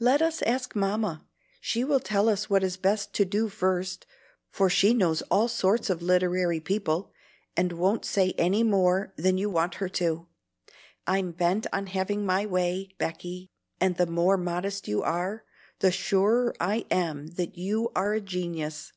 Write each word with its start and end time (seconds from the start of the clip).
"Let 0.00 0.22
us 0.22 0.40
ask 0.40 0.74
Mamma; 0.74 1.26
she 1.60 1.84
will 1.84 2.00
tell 2.00 2.30
us 2.30 2.48
what 2.48 2.64
is 2.64 2.78
best 2.78 3.12
to 3.12 3.26
do 3.26 3.50
first, 3.50 4.06
for 4.48 4.70
she 4.70 4.94
knows 4.94 5.20
all 5.30 5.48
sorts 5.48 5.90
of 5.90 6.00
literary 6.00 6.60
people, 6.60 7.12
and 7.58 7.72
won't 7.72 8.06
say 8.06 8.32
any 8.38 8.62
more 8.62 9.12
than 9.16 9.36
you 9.36 9.50
want 9.50 9.74
her 9.74 9.90
to. 9.90 10.28
I'm 11.06 11.30
bent 11.32 11.66
on 11.74 11.88
having 11.88 12.24
my 12.24 12.46
way, 12.46 12.94
Becky, 12.96 13.50
and 13.78 13.98
the 13.98 14.06
more 14.06 14.38
modest 14.38 14.88
you 14.88 15.02
are, 15.02 15.44
the 15.80 15.92
surer 15.92 16.54
I 16.58 16.86
am 16.90 17.26
that 17.34 17.58
you 17.58 17.92
are 17.94 18.14
a 18.14 18.20
genius. 18.22 18.92